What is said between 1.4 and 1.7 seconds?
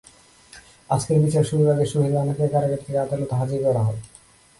শুরুর